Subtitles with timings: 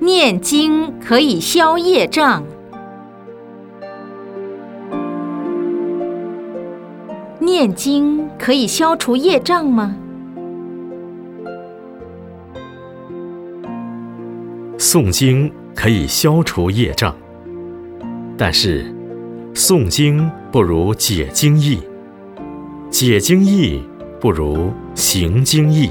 [0.00, 2.44] 念经可以消业障。
[7.40, 9.96] 念经可以消除业障吗？
[14.78, 17.14] 诵经可以消除业障。
[18.36, 18.94] 但是
[19.52, 21.80] 诵经不如解经意
[22.88, 23.82] 解经意
[24.20, 25.90] 不如行经意